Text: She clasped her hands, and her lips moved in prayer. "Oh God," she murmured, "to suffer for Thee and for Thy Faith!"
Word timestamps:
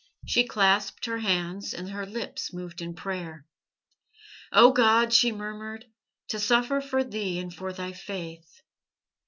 She 0.25 0.47
clasped 0.47 1.05
her 1.05 1.19
hands, 1.19 1.75
and 1.75 1.89
her 1.91 2.07
lips 2.07 2.51
moved 2.51 2.81
in 2.81 2.95
prayer. 2.95 3.45
"Oh 4.51 4.71
God," 4.71 5.13
she 5.13 5.31
murmured, 5.31 5.85
"to 6.29 6.39
suffer 6.39 6.81
for 6.81 7.03
Thee 7.03 7.37
and 7.37 7.53
for 7.53 7.71
Thy 7.71 7.91
Faith!" 7.91 8.63